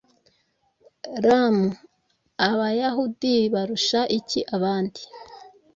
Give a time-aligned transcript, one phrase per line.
[1.25, 1.55] Rm
[2.49, 5.01] Abayahudi barusha iki abandi